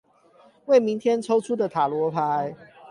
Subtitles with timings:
[0.65, 2.55] 為明天抽出的塔羅牌